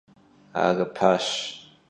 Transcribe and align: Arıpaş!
Arıpaş! 0.63 1.27